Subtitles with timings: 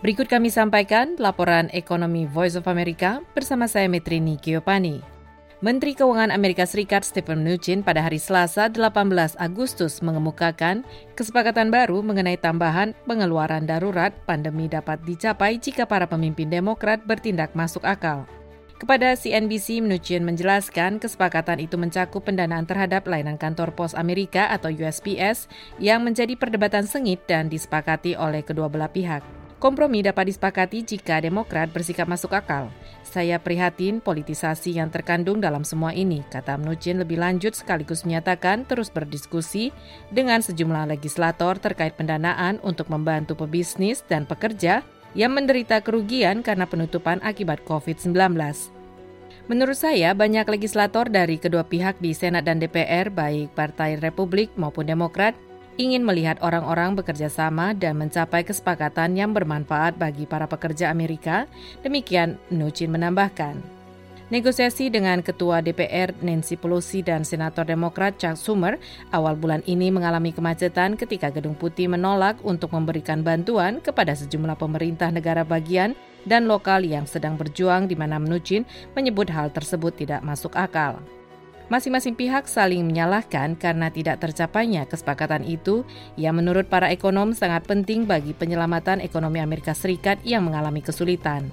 [0.00, 5.04] Berikut kami sampaikan laporan ekonomi Voice of America bersama saya Metrini Giopani.
[5.60, 8.96] Menteri Keuangan Amerika Serikat Stephen Mnuchin pada hari Selasa 18
[9.36, 10.88] Agustus mengemukakan
[11.20, 17.84] kesepakatan baru mengenai tambahan pengeluaran darurat pandemi dapat dicapai jika para pemimpin Demokrat bertindak masuk
[17.84, 18.24] akal.
[18.80, 25.44] Kepada CNBC, Mnuchin menjelaskan kesepakatan itu mencakup pendanaan terhadap layanan kantor pos Amerika atau USPS
[25.76, 29.39] yang menjadi perdebatan sengit dan disepakati oleh kedua belah pihak.
[29.60, 32.72] Kompromi dapat disepakati jika Demokrat bersikap masuk akal.
[33.04, 38.88] Saya prihatin politisasi yang terkandung dalam semua ini, kata Mnuchin lebih lanjut sekaligus menyatakan terus
[38.88, 39.68] berdiskusi
[40.08, 44.80] dengan sejumlah legislator terkait pendanaan untuk membantu pebisnis dan pekerja
[45.12, 48.16] yang menderita kerugian karena penutupan akibat COVID-19.
[49.52, 54.88] Menurut saya, banyak legislator dari kedua pihak di Senat dan DPR, baik Partai Republik maupun
[54.88, 55.36] Demokrat,
[55.80, 61.48] ingin melihat orang-orang bekerja sama dan mencapai kesepakatan yang bermanfaat bagi para pekerja Amerika,
[61.80, 63.80] demikian Mnuchin menambahkan.
[64.30, 68.78] Negosiasi dengan Ketua DPR Nancy Pelosi dan Senator Demokrat Chuck Schumer
[69.10, 75.10] awal bulan ini mengalami kemacetan ketika Gedung Putih menolak untuk memberikan bantuan kepada sejumlah pemerintah
[75.10, 78.62] negara bagian dan lokal yang sedang berjuang di mana Mnuchin
[78.94, 81.02] menyebut hal tersebut tidak masuk akal.
[81.70, 85.86] Masing-masing pihak saling menyalahkan karena tidak tercapainya kesepakatan itu
[86.18, 91.46] yang menurut para ekonom sangat penting bagi penyelamatan ekonomi Amerika Serikat yang mengalami kesulitan.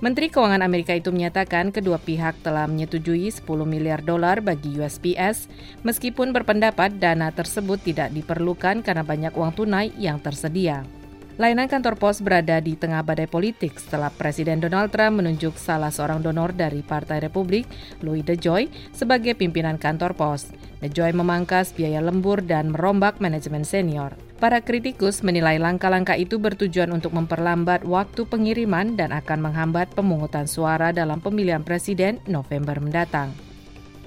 [0.00, 5.52] Menteri Keuangan Amerika itu menyatakan kedua pihak telah menyetujui 10 miliar dolar bagi USPS,
[5.84, 11.01] meskipun berpendapat dana tersebut tidak diperlukan karena banyak uang tunai yang tersedia.
[11.40, 16.20] Layanan kantor pos berada di tengah badai politik setelah Presiden Donald Trump menunjuk salah seorang
[16.20, 17.64] donor dari Partai Republik,
[18.04, 20.52] Louis DeJoy, sebagai pimpinan kantor pos.
[20.84, 24.12] DeJoy memangkas biaya lembur dan merombak manajemen senior.
[24.36, 30.92] Para kritikus menilai langkah-langkah itu bertujuan untuk memperlambat waktu pengiriman dan akan menghambat pemungutan suara
[30.92, 33.51] dalam pemilihan presiden November mendatang.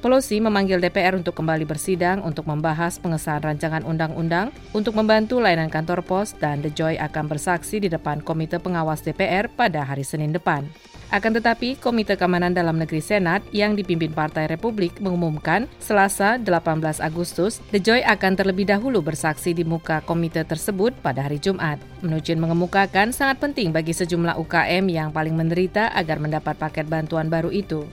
[0.05, 6.05] Pelosi memanggil DPR untuk kembali bersidang untuk membahas pengesahan rancangan undang-undang untuk membantu layanan kantor
[6.05, 10.69] pos dan The Joy akan bersaksi di depan Komite Pengawas DPR pada hari Senin depan.
[11.13, 17.61] Akan tetapi, Komite Keamanan Dalam Negeri Senat yang dipimpin Partai Republik mengumumkan Selasa 18 Agustus,
[17.69, 21.77] The Joy akan terlebih dahulu bersaksi di muka komite tersebut pada hari Jumat.
[22.01, 27.53] Mnuchin mengemukakan sangat penting bagi sejumlah UKM yang paling menderita agar mendapat paket bantuan baru
[27.53, 27.85] itu.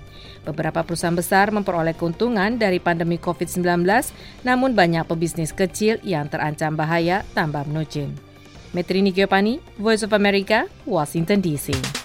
[0.43, 3.85] Beberapa perusahaan besar memperoleh keuntungan dari pandemi COVID-19,
[4.43, 8.17] namun banyak pebisnis kecil yang terancam bahaya, tambah Mnuchin.
[8.73, 12.02] Metrini Giopani, Voice of America, Washington DC.